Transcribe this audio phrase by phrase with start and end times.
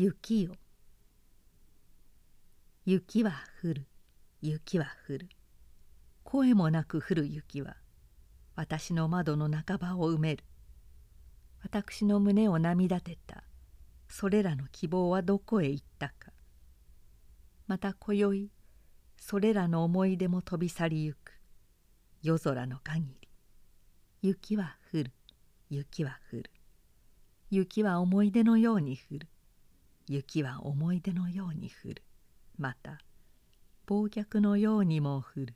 [0.00, 0.52] 雪よ
[2.84, 3.86] 雪は降る。
[4.40, 5.28] 雪は降る。
[6.22, 7.74] 声もなく降る雪は
[8.54, 10.44] 私の窓の半ばを埋める。
[11.64, 13.42] 私の胸を波立てた。
[14.08, 16.30] それらの希望はどこへ行ったか。
[17.66, 18.50] また今宵
[19.16, 21.40] それらの思い出も飛び去りゆく。
[22.22, 23.28] 夜空の限り。
[24.22, 25.12] 雪は降る。
[25.68, 26.50] 雪は降る。
[27.50, 29.28] 雪は思い出のように降る。
[30.08, 32.02] 雪は思い出のように降る。
[32.56, 32.98] また
[33.86, 35.54] 忘却のようにも降る。